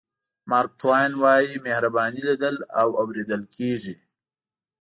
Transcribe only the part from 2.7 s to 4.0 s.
او اورېدل کېږي.